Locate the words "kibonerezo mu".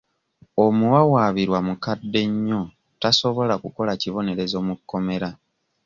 4.01-4.75